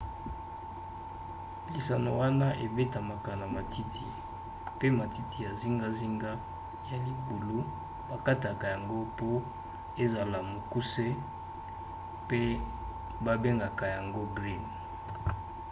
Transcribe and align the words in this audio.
lisano 1.73 2.11
wana 2.21 2.47
ebetamaka 2.65 3.31
na 3.41 3.45
matiti 3.55 4.05
pe 4.79 4.87
matiti 4.99 5.37
ya 5.45 5.51
zingazinga 5.59 6.31
ya 6.89 6.97
libulu 7.05 7.57
bakataka 8.09 8.65
yango 8.73 8.95
mpo 9.11 9.29
ezala 10.03 10.37
mokuse 10.51 11.07
pe 12.29 12.41
babengaka 13.25 13.85
yango 13.95 14.21
green 14.35 14.63